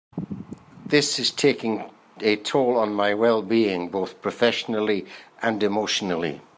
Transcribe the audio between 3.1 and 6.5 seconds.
well-being both professionally and emotionally.